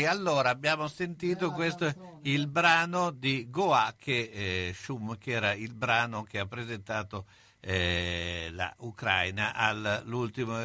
E 0.00 0.06
allora 0.06 0.50
abbiamo 0.50 0.86
sentito 0.86 1.50
questo, 1.50 2.20
il 2.22 2.46
brano 2.46 3.10
di 3.10 3.50
Goa, 3.50 3.96
che, 3.98 4.30
eh, 4.32 4.72
Shum, 4.72 5.18
che 5.18 5.32
era 5.32 5.54
il 5.54 5.74
brano 5.74 6.22
che 6.22 6.38
ha 6.38 6.46
presentato 6.46 7.24
eh, 7.58 8.48
la 8.52 8.72
Ucraina 8.78 9.54
all'ultimo 9.54 10.56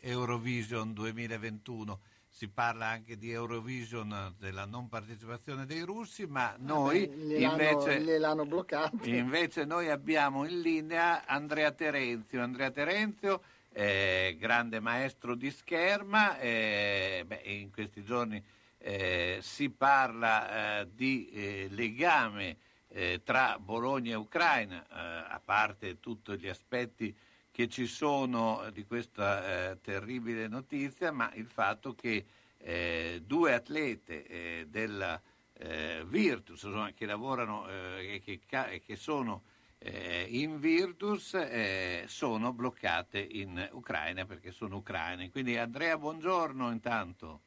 Eurovision 0.00 0.94
2021. 0.94 2.00
Si 2.30 2.48
parla 2.48 2.86
anche 2.86 3.18
di 3.18 3.30
Eurovision 3.30 4.36
della 4.38 4.64
non 4.64 4.88
partecipazione 4.88 5.66
dei 5.66 5.82
russi, 5.82 6.24
ma 6.24 6.54
noi 6.58 7.06
Beh, 7.06 7.42
invece, 7.42 8.18
l'hanno 8.18 8.46
bloccato. 8.46 9.06
invece 9.06 9.66
noi 9.66 9.90
abbiamo 9.90 10.46
in 10.46 10.62
linea 10.62 11.26
Andrea 11.26 11.72
Terenzio. 11.72 12.40
Andrea 12.40 12.70
Terenzio 12.70 13.42
eh, 13.70 14.34
grande 14.40 14.80
maestro 14.80 15.34
di 15.34 15.50
scherma, 15.50 16.38
eh, 16.38 17.24
beh, 17.26 17.42
in 17.44 17.70
questi 17.70 18.02
giorni 18.02 18.42
eh, 18.82 19.38
si 19.40 19.70
parla 19.70 20.80
eh, 20.80 20.88
di 20.92 21.30
eh, 21.30 21.68
legame 21.70 22.56
eh, 22.88 23.20
tra 23.24 23.58
Bologna 23.58 24.12
e 24.12 24.16
Ucraina, 24.16 24.86
a 25.28 25.40
parte 25.42 26.00
tutti 26.00 26.36
gli 26.36 26.48
aspetti 26.48 27.14
che 27.50 27.68
ci 27.68 27.86
sono 27.86 28.68
di 28.70 28.84
questa 28.84 29.74
terribile 29.76 30.46
notizia, 30.46 31.10
ma 31.10 31.32
il 31.34 31.46
fatto 31.46 31.94
che 31.94 32.24
due 33.24 33.54
atlete 33.54 34.66
della 34.68 35.20
Virtus, 36.04 36.62
insomma, 36.64 36.92
che 36.92 37.06
lavorano 37.06 37.66
e 37.68 38.20
che, 38.22 38.40
che, 38.46 38.96
sono 38.96 39.42
in 40.28 40.60
Virtus 40.60 42.04
sono 42.06 42.52
bloccate 42.52 43.18
in 43.20 43.70
Ucraina 43.72 44.26
perché 44.26 44.50
sono 44.50 44.76
ucraine. 44.76 45.30
Quindi 45.30 45.56
Andrea, 45.56 45.96
buongiorno 45.96 46.70
intanto. 46.70 47.40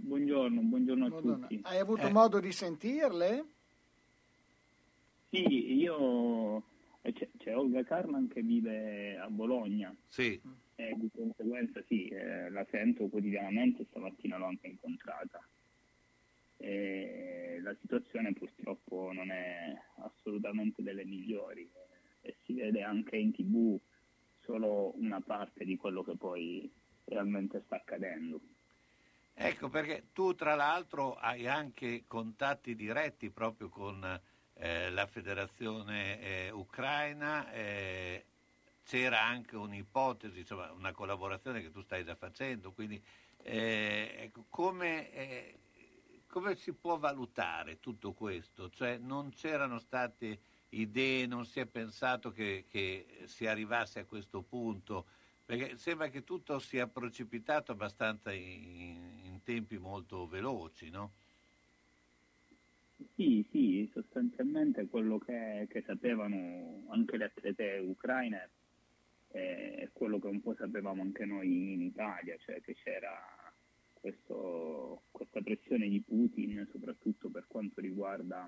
Buongiorno, 0.00 0.60
buongiorno 0.62 1.06
a 1.06 1.08
Madonna. 1.08 1.46
tutti. 1.48 1.60
Hai 1.64 1.78
avuto 1.78 2.06
Eh. 2.06 2.12
modo 2.12 2.38
di 2.40 2.52
sentirle? 2.52 3.44
Sì, 5.30 5.72
io 5.74 6.62
eh, 7.02 7.12
c'è, 7.12 7.28
c'è 7.36 7.56
Olga 7.56 7.82
Carman 7.82 8.28
che 8.28 8.40
vive 8.40 9.18
a 9.18 9.28
Bologna 9.28 9.94
Sì, 10.06 10.40
e 10.76 10.94
di 10.96 11.10
conseguenza 11.14 11.82
sì, 11.86 12.06
eh, 12.06 12.48
la 12.48 12.64
sento 12.70 13.08
quotidianamente, 13.08 13.84
stamattina 13.90 14.38
l'ho 14.38 14.46
anche 14.46 14.68
incontrata. 14.68 15.46
E 16.56 17.58
la 17.62 17.74
situazione 17.80 18.32
purtroppo 18.32 19.10
non 19.12 19.30
è 19.30 19.76
assolutamente 19.96 20.82
delle 20.82 21.04
migliori 21.04 21.68
e 22.20 22.36
si 22.44 22.54
vede 22.54 22.82
anche 22.82 23.16
in 23.16 23.32
tv 23.32 23.78
solo 24.42 24.94
una 24.96 25.20
parte 25.20 25.64
di 25.64 25.76
quello 25.76 26.02
che 26.02 26.16
poi 26.16 26.70
realmente 27.04 27.62
sta 27.66 27.76
accadendo. 27.76 28.40
Ecco 29.40 29.68
perché 29.68 30.08
tu 30.12 30.34
tra 30.34 30.56
l'altro 30.56 31.14
hai 31.14 31.46
anche 31.46 32.04
contatti 32.06 32.74
diretti 32.74 33.30
proprio 33.30 33.68
con 33.68 34.20
eh, 34.54 34.90
la 34.90 35.06
federazione 35.06 36.20
eh, 36.20 36.50
ucraina, 36.50 37.50
eh, 37.52 38.24
c'era 38.84 39.22
anche 39.22 39.54
un'ipotesi, 39.54 40.40
insomma 40.40 40.72
una 40.72 40.92
collaborazione 40.92 41.60
che 41.62 41.70
tu 41.70 41.80
stai 41.82 42.04
già 42.04 42.16
facendo, 42.16 42.72
quindi 42.72 43.00
eh, 43.42 44.16
ecco, 44.18 44.46
come, 44.48 45.12
eh, 45.12 45.58
come 46.26 46.56
si 46.56 46.72
può 46.72 46.98
valutare 46.98 47.78
tutto 47.78 48.12
questo? 48.12 48.68
Cioè 48.70 48.98
non 48.98 49.30
c'erano 49.30 49.78
state 49.78 50.40
idee, 50.70 51.26
non 51.26 51.46
si 51.46 51.60
è 51.60 51.66
pensato 51.66 52.32
che, 52.32 52.64
che 52.68 53.22
si 53.26 53.46
arrivasse 53.46 54.00
a 54.00 54.04
questo 54.04 54.42
punto? 54.42 55.06
Perché 55.44 55.76
sembra 55.78 56.08
che 56.08 56.24
tutto 56.24 56.58
sia 56.58 56.86
precipitato 56.86 57.72
abbastanza 57.72 58.32
in, 58.32 58.42
in 58.42 59.17
tempi 59.48 59.78
molto 59.78 60.26
veloci, 60.28 60.90
no? 60.90 61.10
Sì, 63.14 63.46
sì, 63.50 63.88
sostanzialmente 63.94 64.86
quello 64.88 65.18
che, 65.18 65.66
che 65.70 65.82
sapevano 65.86 66.84
anche 66.90 67.16
le 67.16 67.24
atlete 67.24 67.78
ucraine 67.78 68.50
eh, 69.30 69.74
è 69.76 69.88
quello 69.92 70.18
che 70.18 70.26
un 70.26 70.42
po' 70.42 70.54
sapevamo 70.54 71.00
anche 71.00 71.24
noi 71.24 71.72
in 71.72 71.80
Italia, 71.80 72.36
cioè 72.44 72.60
che 72.60 72.74
c'era 72.74 73.18
questo- 73.94 75.02
questa 75.10 75.40
pressione 75.40 75.88
di 75.88 76.00
Putin, 76.00 76.68
soprattutto 76.70 77.30
per 77.30 77.46
quanto 77.46 77.80
riguarda 77.80 78.46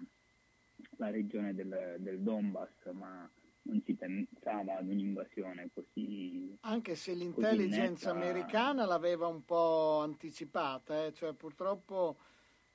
la 0.98 1.10
regione 1.10 1.54
del, 1.54 1.96
del 1.98 2.20
Donbass, 2.20 2.90
ma 2.92 3.28
non 3.62 3.82
si 3.84 3.94
pensava 3.94 4.78
ad 4.78 4.88
un'invasione 4.88 5.70
così 5.72 6.56
Anche 6.60 6.94
se 6.94 7.12
l'intelligence 7.12 8.08
americana 8.08 8.84
l'aveva 8.84 9.26
un 9.26 9.44
po' 9.44 10.00
anticipata, 10.00 11.06
eh, 11.06 11.12
cioè 11.12 11.32
purtroppo 11.34 12.16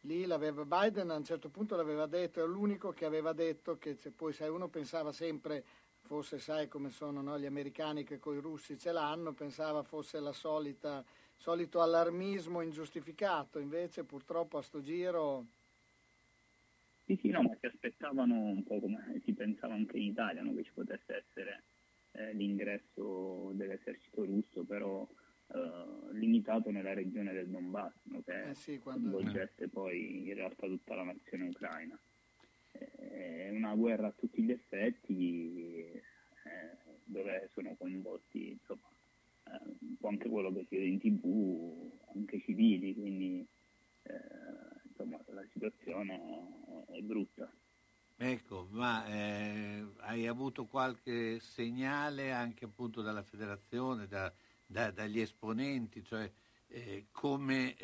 lì 0.01 0.25
l'aveva 0.25 0.65
Biden 0.65 1.09
a 1.09 1.15
un 1.15 1.23
certo 1.23 1.49
punto 1.49 1.75
l'aveva 1.75 2.05
detto, 2.05 2.43
è 2.43 2.47
l'unico 2.47 2.91
che 2.91 3.05
aveva 3.05 3.33
detto 3.33 3.77
che 3.77 3.97
poi 4.15 4.33
sai 4.33 4.49
uno 4.49 4.67
pensava 4.67 5.11
sempre 5.11 5.63
forse 6.01 6.37
sai 6.37 6.67
come 6.67 6.91
sono 6.91 7.21
no, 7.21 7.39
gli 7.39 7.47
americani 7.47 8.03
che 8.03 8.19
con 8.19 8.35
i 8.35 8.39
russi 8.39 8.77
ce 8.77 8.91
l'hanno, 8.91 9.33
pensava 9.33 9.81
fosse 9.81 10.19
la 10.19 10.33
solita 10.33 11.03
solito 11.37 11.81
allarmismo 11.81 12.61
ingiustificato, 12.61 13.59
invece 13.59 14.03
purtroppo 14.03 14.57
a 14.57 14.61
sto 14.61 14.81
giro 14.81 15.47
Sì, 17.05 17.15
sì, 17.21 17.29
no, 17.29 17.43
ma 17.43 17.55
si 17.59 17.67
aspettavano 17.67 18.33
un 18.33 18.63
po' 18.63 18.79
come 18.79 19.21
si 19.23 19.33
pensava 19.33 19.75
anche 19.75 19.97
in 19.97 20.03
Italia, 20.09 20.41
no, 20.41 20.55
che 20.55 20.63
ci 20.63 20.71
potesse 20.73 21.23
essere 21.23 21.63
eh, 22.13 22.33
l'ingresso 22.33 23.51
dell'esercito 23.53 24.25
russo, 24.25 24.63
però 24.63 25.07
eh, 25.53 26.13
limitato 26.13 26.71
nella 26.71 26.93
regione 26.93 27.31
del 27.31 27.47
Donbass, 27.47 27.93
no, 28.05 28.21
che 28.23 28.49
eh 28.49 28.55
sì, 28.55 28.79
quando 28.79 29.11
coinvolgesse 29.11 29.67
poi 29.67 30.27
in 30.27 30.33
realtà 30.33 30.65
tutta 30.65 30.95
la 30.95 31.03
nazione 31.03 31.43
ucraina. 31.45 31.97
Eh, 32.71 33.45
È 33.45 33.49
una 33.51 33.75
guerra 33.75 34.07
a 34.07 34.13
tutti 34.17 34.41
gli 34.41 34.51
effetti, 34.51 35.91
eh, 35.91 36.01
dove 37.03 37.49
sono 37.53 37.75
coinvolti 37.77 38.49
insomma, 38.49 38.89
eh, 39.45 39.75
un 39.81 39.95
po' 39.97 40.07
anche 40.07 40.27
quello 40.27 40.51
che 40.51 40.65
si 40.67 40.75
vede 40.75 40.87
in 40.87 40.97
tv, 40.99 41.91
anche 42.15 42.41
civili, 42.41 42.95
quindi 42.95 43.45
eh, 44.03 44.64
insomma 44.95 45.21
la 45.27 45.45
situazione 45.51 46.85
è 46.87 47.01
brutta. 47.01 47.51
Ecco, 48.17 48.65
ma 48.71 49.05
eh, 49.07 49.85
hai 49.97 50.25
avuto 50.25 50.67
qualche 50.67 51.39
segnale 51.41 52.31
anche 52.31 52.63
appunto 52.65 53.01
dalla 53.01 53.23
federazione, 53.23 54.07
da- 54.07 54.33
da- 54.65 54.91
dagli 54.91 55.19
esponenti, 55.19 56.01
cioè 56.03 56.31
eh, 56.67 57.07
come, 57.11 57.75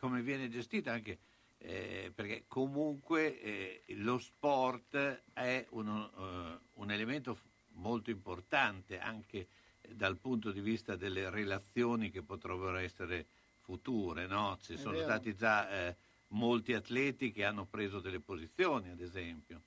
come 0.00 0.22
viene 0.22 0.48
gestita 0.48 0.92
anche 0.92 1.18
eh, 1.58 2.10
perché 2.14 2.44
comunque 2.48 3.40
eh, 3.40 3.84
lo 3.94 4.18
sport 4.18 5.22
è 5.32 5.66
uno, 5.70 6.12
eh, 6.12 6.60
un 6.74 6.90
elemento 6.90 7.38
molto 7.74 8.10
importante 8.10 8.98
anche 8.98 9.48
dal 9.88 10.18
punto 10.18 10.50
di 10.50 10.60
vista 10.60 10.96
delle 10.96 11.30
relazioni 11.30 12.10
che 12.10 12.22
potrebbero 12.22 12.76
essere 12.78 13.26
future, 13.58 14.26
no? 14.26 14.58
Ci 14.60 14.74
È 14.74 14.76
sono 14.76 14.94
vero. 14.94 15.02
stati 15.02 15.34
già 15.36 15.70
eh, 15.70 15.96
molti 16.28 16.72
atleti 16.72 17.32
che 17.32 17.44
hanno 17.44 17.66
preso 17.66 18.00
delle 18.00 18.20
posizioni, 18.20 18.90
ad 18.90 19.00
esempio. 19.00 19.60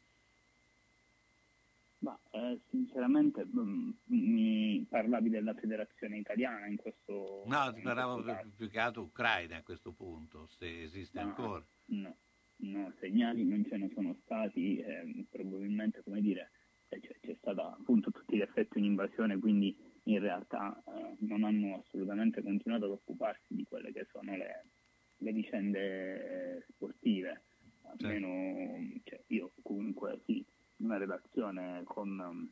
Ma 2.00 2.18
eh, 2.32 2.58
sinceramente 2.70 3.46
mm, 3.46 3.90
mi 4.06 4.86
parlavi 4.90 5.30
della 5.30 5.54
federazione 5.54 6.18
italiana 6.18 6.66
in 6.68 6.78
questo 6.78 7.44
No, 7.46 7.74
ti 7.74 7.82
parlavo 7.82 8.22
più, 8.22 8.34
più 8.56 8.70
che 8.70 8.80
altro 8.80 9.02
Ucraina 9.04 9.58
a 9.58 9.64
questo 9.64 9.92
punto, 9.92 10.48
se 10.58 10.84
esiste 10.84 11.20
No. 11.20 11.26
ancora. 11.28 11.64
No, 11.88 12.16
no, 12.58 12.94
segnali 13.00 13.44
non 13.44 13.66
ce 13.66 13.78
ne 13.78 13.90
sono 13.94 14.16
stati, 14.24 14.78
eh, 14.78 15.26
probabilmente 15.30 16.02
come 16.04 16.22
dire 16.22 16.52
eh, 16.90 17.00
c'è, 17.02 17.16
c'è 17.20 17.36
stata 17.40 17.72
appunto 17.72 18.12
tutti 18.12 18.38
gli 18.38 18.42
effetti 18.42 18.78
un'invasione, 18.78 19.38
quindi 19.38 19.76
in 20.04 20.20
realtà 20.20 20.82
eh, 20.88 21.16
non 21.20 21.44
hanno 21.44 21.84
assolutamente 21.84 22.42
continuato 22.42 22.86
ad 22.86 22.92
occuparsi 22.92 23.56
di 23.56 23.66
quelle 23.68 23.92
che 23.92 24.08
sono 24.12 24.36
le, 24.38 24.66
le 25.20 25.32
vicende 25.32 26.58
eh, 26.58 26.64
sportive. 26.74 27.42
Almeno 27.84 29.00
cioè, 29.04 29.20
io 29.28 29.52
comunque 29.62 30.20
sì, 30.26 30.44
una 30.78 30.98
relazione 30.98 31.82
con 31.86 32.10
um, 32.20 32.50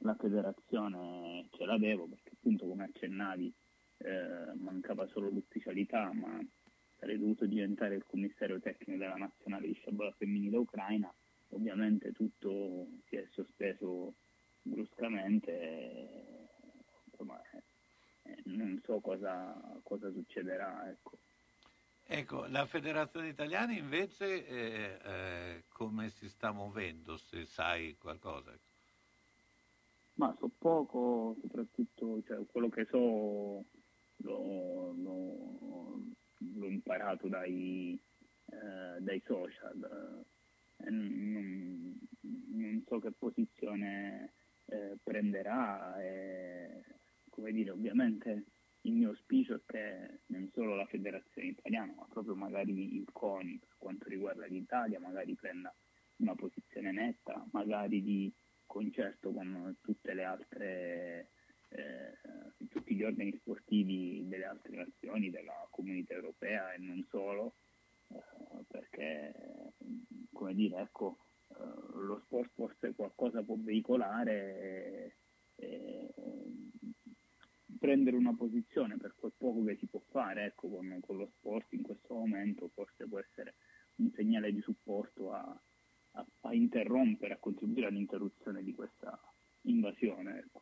la 0.00 0.14
federazione 0.14 1.46
ce 1.52 1.64
l'avevo 1.64 2.06
perché 2.06 2.30
appunto 2.32 2.66
come 2.66 2.84
accennavi 2.84 3.52
eh, 3.98 4.52
mancava 4.54 5.06
solo 5.08 5.28
l'ufficialità, 5.28 6.10
ma 6.12 6.40
sarei 6.98 7.18
dovuto 7.18 7.46
diventare 7.46 7.96
il 7.96 8.04
commissario 8.06 8.60
tecnico 8.60 8.98
della 8.98 9.14
nazionale 9.14 9.66
di 9.66 9.74
sciabola 9.74 10.12
femminile 10.12 10.56
ucraina, 10.56 11.12
ovviamente 11.50 12.12
tutto 12.12 12.88
si 13.08 13.16
è 13.16 13.26
sospeso 13.30 14.14
bruscamente, 14.62 16.48
insomma, 17.10 17.40
eh, 18.22 18.42
non 18.44 18.80
so 18.84 19.00
cosa, 19.00 19.80
cosa 19.82 20.10
succederà. 20.10 20.88
Ecco. 20.90 21.18
Ecco, 22.06 22.46
la 22.46 22.66
federazione 22.66 23.28
italiana 23.28 23.72
invece 23.72 24.46
eh, 24.46 24.98
eh, 25.02 25.64
come 25.68 26.10
si 26.10 26.28
sta 26.28 26.52
muovendo, 26.52 27.16
se 27.16 27.46
sai 27.46 27.96
qualcosa? 27.98 28.52
Ma 30.14 30.34
so 30.38 30.50
poco, 30.58 31.36
soprattutto 31.40 32.22
cioè, 32.26 32.44
quello 32.46 32.68
che 32.68 32.86
so 32.90 33.64
l'ho, 34.16 34.92
l'ho- 34.92 36.04
l'ho 36.54 36.66
imparato 36.66 37.28
dai, 37.28 37.98
social. 39.24 40.24
Eh, 40.84 40.90
non, 40.90 41.98
non, 42.20 42.82
so 42.86 42.98
che 42.98 43.10
posizione 43.12 44.32
eh, 44.66 44.96
prenderà. 45.02 46.00
E, 46.02 46.84
come 47.30 47.52
dire, 47.52 47.70
ovviamente 47.70 48.44
il 48.82 48.92
mio 48.92 49.10
auspicio 49.10 49.54
è 49.54 49.60
che 49.66 50.20
non 50.26 50.50
solo 50.52 50.74
la 50.74 50.86
federazione 50.86 51.48
italiana, 51.48 51.92
ma 51.96 52.06
proprio 52.10 52.34
magari 52.34 52.96
il 52.96 53.08
CONI 53.12 53.58
per 53.58 53.74
quanto 53.78 54.08
riguarda 54.08 54.46
l'Italia, 54.46 54.98
magari 54.98 55.34
prenda 55.34 55.72
una 56.16 56.34
posizione 56.34 56.92
netta, 56.92 57.46
magari 57.52 58.02
di 58.02 58.32
concerto 58.66 59.32
con 59.32 59.76
tutte 59.82 60.14
le 60.14 60.24
altre, 60.24 61.28
eh, 61.68 62.18
tutti 62.68 62.94
gli 62.94 63.02
ordini 63.02 63.36
sportivi 63.38 64.26
delle 64.26 64.46
altre 64.46 64.76
nazioni, 64.76 65.30
della 65.30 65.66
comunità 65.70 66.14
europea 66.14 66.72
e 66.72 66.78
non 66.78 67.04
solo, 67.10 67.54
eh, 68.08 68.64
perché 68.68 69.72
come 70.32 70.54
dire, 70.54 70.80
ecco, 70.80 71.18
eh, 71.50 71.54
lo 71.94 72.20
sport 72.24 72.50
forse 72.54 72.94
qualcosa 72.94 73.42
può 73.42 73.56
veicolare 73.58 75.16
e, 75.56 76.12
prendere 77.82 78.14
una 78.16 78.32
posizione 78.32 78.96
per 78.96 79.12
quel 79.18 79.32
poco 79.36 79.64
che 79.64 79.76
si 79.76 79.86
può 79.86 80.00
fare 80.10 80.44
ecco, 80.44 80.68
con, 80.68 81.00
con, 81.04 81.16
lo 81.16 81.28
sport 81.38 81.72
in 81.72 81.82
questo 81.82 82.14
momento 82.14 82.70
forse 82.72 83.08
può 83.08 83.18
essere 83.18 83.54
un 83.96 84.12
segnale 84.14 84.52
di 84.52 84.60
supporto 84.60 85.32
a, 85.32 85.60
a, 86.12 86.26
a 86.42 86.54
interrompere, 86.54 87.34
a 87.34 87.38
contribuire 87.38 87.88
all'interruzione 87.88 88.62
di 88.62 88.72
questa 88.72 89.20
invasione. 89.62 90.38
Ecco. 90.38 90.60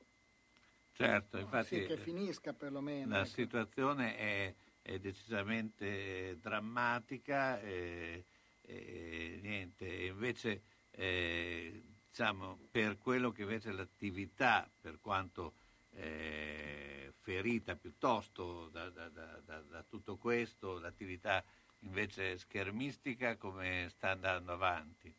Certo, 0.95 1.37
infatti 1.37 1.81
sì, 1.81 1.85
che 1.85 1.99
finisca 1.99 2.55
perlomeno. 2.55 3.11
La 3.11 3.19
ecco. 3.19 3.27
situazione 3.27 4.17
è, 4.17 4.55
è, 4.81 4.99
decisamente 4.99 6.39
drammatica 6.41 7.61
e, 7.61 8.25
e 8.63 9.41
niente, 9.43 9.87
invece 9.87 10.63
eh, 10.93 11.83
diciamo, 12.09 12.59
per 12.71 12.97
quello 12.97 13.31
che 13.31 13.43
invece 13.43 13.73
l'attività, 13.73 14.67
per 14.81 14.99
quanto 15.03 15.53
eh, 15.97 16.70
ferita 17.21 17.77
piuttosto 17.77 18.69
da, 18.73 18.89
da, 18.91 19.09
da, 19.09 19.63
da, 19.69 19.85
tutto 19.89 20.17
questo, 20.17 20.79
l'attività 20.79 21.43
invece 21.81 22.39
schermistica 22.39 23.37
come 23.37 23.87
sta 23.91 24.11
andando 24.11 24.53
avanti? 24.53 25.13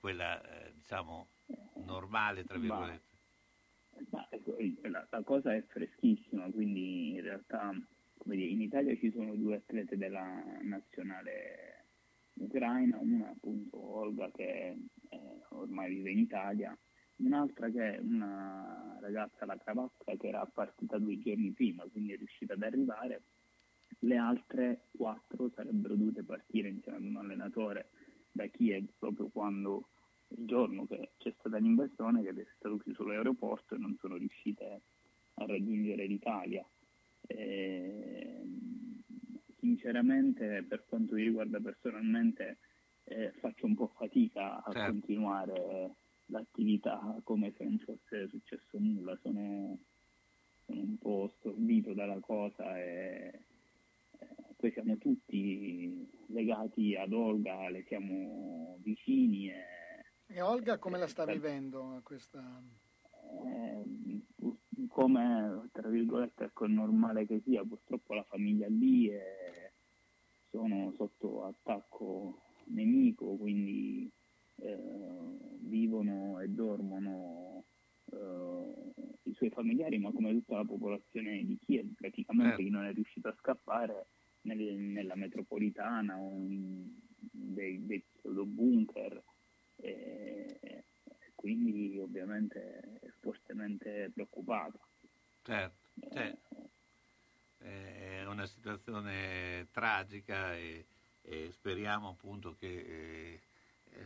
Quella 0.00 0.42
eh, 0.42 0.72
diciamo 0.74 1.26
normale, 1.84 2.44
tra 2.44 2.58
virgolette. 2.58 3.10
Ma, 4.10 4.26
ma 4.30 4.88
la, 4.88 5.06
la, 5.10 5.22
cosa 5.22 5.54
è 5.54 5.62
freschissima, 5.62 6.50
quindi 6.50 7.12
in 7.12 7.22
realtà 7.22 7.72
dire, 8.24 8.42
in 8.42 8.60
Italia 8.60 8.96
ci 8.96 9.10
sono 9.12 9.34
due 9.34 9.56
atlete 9.56 9.96
della 9.96 10.42
nazionale 10.62 11.84
ucraina, 12.34 12.98
una 13.00 13.28
appunto 13.28 13.76
Olga 13.78 14.30
che 14.34 14.76
eh, 15.08 15.18
ormai 15.50 15.94
vive 15.94 16.10
in 16.10 16.18
Italia 16.18 16.76
un'altra 17.22 17.70
che 17.70 17.96
è 17.96 17.98
una 17.98 18.98
ragazza, 19.00 19.44
la 19.44 19.56
Cravacca, 19.56 20.16
che 20.16 20.28
era 20.28 20.44
partita 20.46 20.98
due 20.98 21.18
giorni 21.18 21.50
prima, 21.50 21.84
quindi 21.90 22.12
è 22.12 22.16
riuscita 22.16 22.54
ad 22.54 22.62
arrivare. 22.62 23.22
Le 24.00 24.16
altre 24.16 24.86
quattro 24.96 25.50
sarebbero 25.54 25.94
dovute 25.94 26.22
partire 26.22 26.68
insieme 26.68 26.98
ad 26.98 27.04
un 27.04 27.16
allenatore 27.16 27.90
da 28.32 28.46
Kiev 28.46 28.88
proprio 28.98 29.28
quando 29.28 29.88
il 30.28 30.46
giorno 30.46 30.86
che 30.86 31.10
c'è 31.18 31.32
stata 31.38 31.58
l'invasione, 31.58 32.22
che 32.22 32.30
è 32.30 32.46
stato 32.56 32.78
chiuso 32.78 33.04
l'aeroporto 33.04 33.74
e 33.74 33.78
non 33.78 33.96
sono 34.00 34.16
riuscite 34.16 34.80
a 35.34 35.46
raggiungere 35.46 36.06
l'Italia. 36.06 36.66
E, 37.26 38.42
sinceramente, 39.58 40.64
per 40.66 40.84
quanto 40.86 41.14
mi 41.14 41.22
riguarda 41.22 41.60
personalmente, 41.60 42.58
eh, 43.04 43.32
faccio 43.38 43.66
un 43.66 43.74
po' 43.74 43.92
fatica 43.94 44.62
a 44.62 44.72
certo. 44.72 44.90
continuare 44.90 45.94
l'attività 46.32 47.20
come 47.22 47.52
se 47.56 47.64
non 47.64 47.78
fosse 47.78 48.28
successo 48.28 48.78
nulla, 48.78 49.16
sono, 49.22 49.78
sono 50.64 50.80
un 50.80 50.98
po' 50.98 51.32
stordito 51.38 51.92
dalla 51.92 52.18
cosa 52.18 52.78
e 52.78 53.44
eh, 54.18 54.26
poi 54.56 54.72
siamo 54.72 54.96
tutti 54.96 56.08
legati 56.28 56.96
ad 56.96 57.12
Olga, 57.12 57.68
le 57.68 57.84
siamo 57.86 58.78
vicini. 58.80 59.50
E, 59.50 59.64
e 60.26 60.40
Olga 60.40 60.78
come 60.78 60.98
la 60.98 61.06
sta 61.06 61.24
vivendo 61.24 62.00
questa? 62.02 62.60
Eh, 63.44 63.82
come 64.88 65.68
tra 65.70 65.88
virgolette 65.88 66.44
ecco, 66.44 66.64
è 66.64 66.68
normale 66.68 67.26
che 67.26 67.40
sia, 67.44 67.62
purtroppo 67.62 68.14
la 68.14 68.24
famiglia 68.24 68.66
lì 68.68 69.08
è, 69.08 69.70
sono 70.50 70.92
sotto 70.96 71.44
attacco 71.44 72.40
nemico, 72.64 73.36
quindi 73.36 74.10
eh, 74.62 74.78
vivono 75.60 76.40
e 76.40 76.48
dormono 76.48 77.64
eh, 78.12 78.92
i 79.24 79.34
suoi 79.34 79.50
familiari, 79.50 79.98
ma 79.98 80.10
come 80.10 80.32
tutta 80.32 80.56
la 80.56 80.64
popolazione 80.64 81.44
di 81.44 81.58
Kiev, 81.58 81.92
praticamente 81.96 82.62
eh. 82.62 82.70
non 82.70 82.84
è 82.84 82.92
riuscito 82.92 83.28
a 83.28 83.36
scappare 83.38 84.06
nel, 84.42 84.58
nella 84.58 85.14
metropolitana 85.14 86.16
o 86.16 86.30
in 86.36 86.88
dei, 87.18 87.84
dei 87.86 88.02
pseudo-bunker. 88.16 89.22
E, 89.76 90.58
e 90.62 90.84
quindi 91.34 91.98
ovviamente 91.98 92.80
è 93.00 93.08
fortemente 93.20 94.10
preoccupato. 94.12 94.78
Certo, 95.42 95.76
certo. 96.12 96.70
È 97.58 98.24
una 98.26 98.46
situazione 98.46 99.68
tragica 99.72 100.56
e, 100.56 100.84
e 101.22 101.50
speriamo 101.52 102.08
appunto 102.10 102.56
che 102.58 102.66
eh, 102.66 103.21
eh, 103.21 103.21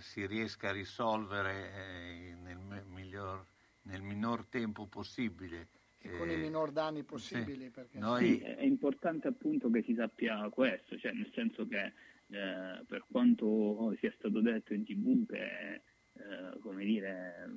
si 0.00 0.26
riesca 0.26 0.68
a 0.68 0.72
risolvere 0.72 1.72
eh, 1.72 2.34
nel, 2.34 2.84
miglior, 2.86 3.44
nel, 3.82 4.02
minor 4.02 4.46
tempo 4.46 4.86
possibile. 4.86 5.68
E 5.98 6.10
con 6.16 6.28
i 6.30 6.34
eh, 6.34 6.36
minor 6.36 6.70
danni 6.70 7.02
possibili. 7.02 7.70
Sì. 7.90 7.98
Noi... 7.98 8.24
Sì, 8.24 8.40
è 8.40 8.62
importante 8.62 9.28
appunto 9.28 9.70
che 9.70 9.82
si 9.82 9.94
sappia 9.94 10.48
questo, 10.50 10.96
cioè 10.98 11.12
nel 11.12 11.30
senso 11.34 11.66
che 11.66 11.92
eh, 12.28 12.84
per 12.86 13.04
quanto 13.10 13.94
sia 13.98 14.12
stato 14.16 14.40
detto 14.40 14.74
in 14.74 14.84
tv 14.84 15.26
che 15.26 15.82
eh, 16.18 16.58
come 16.60 16.84
dire, 16.84 17.48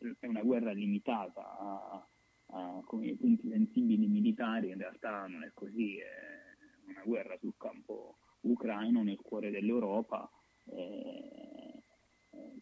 eh, 0.00 0.16
è 0.18 0.26
una 0.26 0.42
guerra 0.42 0.72
limitata 0.72 1.58
a, 1.58 2.06
a 2.46 2.82
punti 2.86 3.48
sensibili 3.48 4.06
militari, 4.06 4.70
in 4.70 4.78
realtà 4.78 5.26
non 5.26 5.44
è 5.44 5.50
così, 5.54 5.98
è 5.98 6.56
una 6.86 7.02
guerra 7.04 7.36
sul 7.38 7.54
campo 7.56 8.16
ucraino 8.40 9.02
nel 9.02 9.20
cuore 9.20 9.50
dell'Europa 9.50 10.30
eh, 10.72 11.82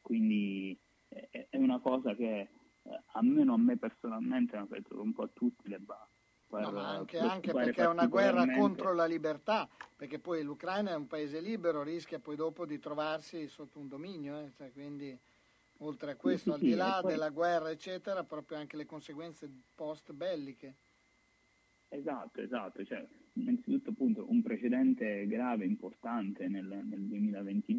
quindi 0.03 0.79
è, 1.09 1.47
è, 1.51 1.57
una 1.57 1.79
cosa 1.79 2.15
che 2.15 2.49
eh, 2.83 3.01
almeno 3.13 3.55
a 3.55 3.59
me 3.59 3.77
personalmente, 3.77 4.57
ma 4.57 4.67
penso 4.67 5.01
un 5.01 5.13
po' 5.13 5.23
a 5.23 5.31
tutti 5.33 5.69
le 5.69 5.81
va. 5.85 6.07
No, 6.51 6.79
anche, 6.79 7.19
anche, 7.19 7.53
perché 7.53 7.83
è 7.83 7.89
una 7.89 8.07
guerra 8.07 8.47
contro 8.51 8.95
la 8.95 9.05
libertà, 9.05 9.69
perché 9.95 10.19
poi 10.19 10.43
l'Ucraina 10.43 10.93
è 10.93 10.97
un 10.97 11.07
paese 11.07 11.41
libero, 11.41 11.83
rischia 11.83 12.19
poi 12.19 12.37
dopo 12.37 12.65
di 12.65 12.79
trovarsi 12.79 13.47
sotto 13.49 13.79
un 13.79 13.87
dominio, 13.87 14.39
eh? 14.39 14.51
cioè, 14.57 14.73
quindi 14.73 15.15
oltre 15.79 16.13
a 16.13 16.17
questo, 16.17 16.55
sì, 16.57 16.65
al 16.65 16.71
di 16.71 16.75
là 16.75 16.99
poi... 17.03 17.11
della 17.11 17.29
guerra, 17.29 17.71
eccetera, 17.71 18.25
proprio 18.25 18.57
anche 18.57 18.79
le 18.79 18.87
conseguenze 18.87 19.47
post 19.75 20.13
belliche. 20.13 20.75
Esatto, 21.91 22.41
esatto, 22.41 22.83
cioè, 22.83 23.07
innanzitutto 23.35 23.91
appunto 23.91 24.25
un 24.29 24.43
precedente 24.43 25.27
grave, 25.27 25.67
importante 25.67 26.49
nel, 26.49 26.65
nel 26.65 27.01
2022, 27.01 27.77
ma 27.77 27.78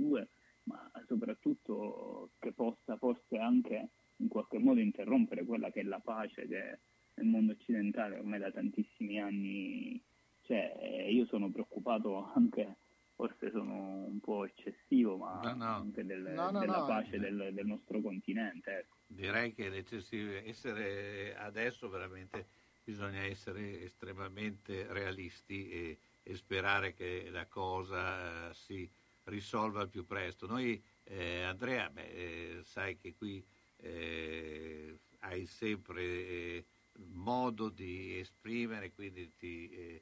soprattutto 1.19 2.31
che 2.39 2.53
possa 2.53 2.95
forse 2.97 3.37
anche 3.37 3.89
in 4.17 4.29
qualche 4.29 4.57
modo 4.57 4.79
interrompere 4.79 5.45
quella 5.45 5.69
che 5.69 5.81
è 5.81 5.83
la 5.83 5.99
pace 5.99 6.47
che 6.47 6.79
nel 7.15 7.27
mondo 7.27 7.51
occidentale 7.51 8.17
ormai 8.17 8.39
da 8.39 8.51
tantissimi 8.51 9.19
anni 9.19 10.01
c'è. 10.43 11.07
Io 11.09 11.25
sono 11.25 11.49
preoccupato 11.49 12.31
anche, 12.33 12.77
forse 13.15 13.51
sono 13.51 14.05
un 14.05 14.19
po' 14.19 14.45
eccessivo, 14.45 15.17
ma 15.17 15.41
no, 15.43 15.53
no. 15.53 15.65
anche 15.65 16.05
del, 16.05 16.21
no, 16.21 16.51
della 16.51 16.85
pace 16.85 17.19
del, 17.19 17.51
del, 17.53 17.65
nostro 17.65 18.01
continente. 18.01 18.79
Ecco. 18.79 18.95
Direi 19.07 19.53
che 19.53 19.67
è 19.67 20.47
essere 20.47 21.35
adesso 21.35 21.89
veramente 21.89 22.47
bisogna 22.83 23.23
essere 23.23 23.83
estremamente 23.83 24.87
realisti 24.89 25.69
e, 25.69 25.99
e 26.23 26.35
sperare 26.35 26.93
che 26.93 27.27
la 27.29 27.45
cosa 27.45 28.49
eh, 28.49 28.53
si 28.53 28.89
risolva 29.29 29.81
al 29.81 29.89
più 29.89 30.05
presto. 30.05 30.47
Noi, 30.47 30.81
eh, 31.09 31.41
Andrea, 31.43 31.89
beh, 31.89 32.57
eh, 32.59 32.63
sai 32.63 32.95
che 32.97 33.15
qui 33.15 33.43
eh, 33.77 34.99
hai 35.21 35.45
sempre 35.47 36.03
eh, 36.03 36.65
modo 36.97 37.69
di 37.69 38.19
esprimere, 38.19 38.91
quindi 38.91 39.35
ti, 39.35 40.01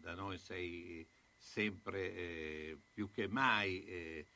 da, 0.00 0.14
noi 0.14 0.38
sei 0.38 1.06
sempre 1.36 2.78
più 2.90 3.10
che 3.10 3.28
mai 3.28 4.26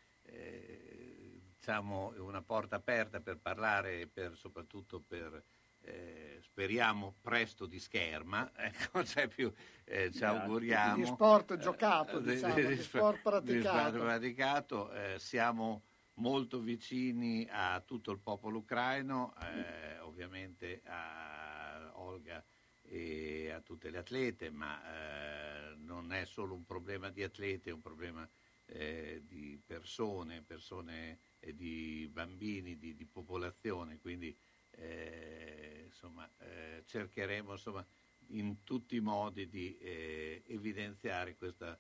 diciamo 1.67 2.13
una 2.19 2.43
porta 2.43 2.77
aperta 2.77 3.21
per 3.21 3.39
parlare, 3.39 4.07
per, 4.07 4.37
soprattutto 4.37 5.01
per 5.01 5.43
eh, 5.87 6.39
speriamo 6.41 7.15
presto 7.21 7.67
di 7.67 7.79
scherma, 7.79 8.51
ecco, 8.57 9.05
cioè 9.05 9.29
più, 9.29 9.53
eh, 9.85 10.11
ci 10.13 10.25
auguriamo. 10.25 10.97
Di 10.97 11.05
sport 11.05 11.57
giocato, 11.59 12.19
diciamo, 12.19 12.55
di, 12.55 12.67
di, 12.67 12.83
sport 12.83 13.21
praticato. 13.23 13.53
Di 13.53 13.63
sport 13.63 13.99
praticato 13.99 14.93
eh, 14.93 15.19
siamo 15.19 15.83
molto 16.15 16.61
vicini 16.61 17.47
a 17.51 17.81
tutto 17.81 18.11
il 18.11 18.19
popolo 18.19 18.59
ucraino, 18.59 19.35
eh, 19.41 19.99
ovviamente 20.01 20.83
a 20.87 21.91
Olga 21.95 22.43
e 22.83 23.51
a 23.51 23.61
tutte 23.61 23.91
le 23.91 23.99
atlete, 23.99 24.51
ma 24.51 24.81
eh, 24.83 25.75
non 25.77 26.13
è 26.13 26.25
solo 26.25 26.55
un 26.55 26.65
problema 26.65 27.11
di 27.11 27.23
atlete, 27.23 27.71
è 27.71 27.73
un 27.73 27.81
problema 27.81 28.29
eh, 28.67 29.23
di 29.27 29.61
persone, 29.65 30.43
persone 30.43 31.19
e 31.39 31.55
di 31.55 32.09
bambini, 32.11 32.79
di, 32.79 32.95
di 32.95 33.05
popolazione, 33.05 33.99
quindi 33.99 34.26
eh, 34.26 34.26
eh, 34.26 34.26
cercheremo 36.87 37.53
insomma, 37.53 37.85
in 38.29 38.65
tutti 38.65 38.97
i 38.97 39.01
modi 39.01 39.49
di 39.49 39.77
eh, 39.79 40.43
evidenziare 40.47 41.37
questa 41.37 41.79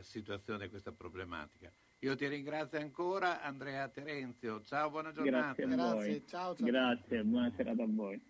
situazione, 0.00 0.68
questa 0.68 0.92
problematica. 0.92 1.72
Io 2.00 2.14
ti 2.14 2.26
ringrazio 2.28 2.78
ancora 2.78 3.40
Andrea 3.40 3.88
Terenzio, 3.88 4.62
ciao, 4.62 4.90
buona 4.90 5.10
giornata. 5.10 5.54
Grazie, 5.54 5.66
Grazie 5.66 6.26
ciao, 6.26 6.54
ciao. 6.54 6.66
Grazie, 6.66 7.24
buona 7.24 7.50
serata 7.56 7.82
a 7.82 7.86
voi. 7.88 8.20